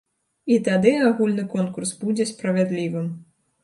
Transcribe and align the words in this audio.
І 0.55 0.57
тады 0.67 0.93
агульны 1.11 1.47
конкурс 1.53 1.95
будзе 2.03 2.31
справядлівым. 2.35 3.17